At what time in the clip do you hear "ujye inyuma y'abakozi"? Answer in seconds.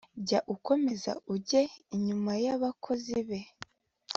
1.33-3.17